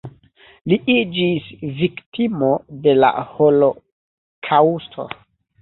Li 0.71 0.79
iĝis 0.93 1.51
viktimo 1.81 2.49
de 2.87 2.97
la 3.05 3.13
holokaŭsto. 3.35 5.07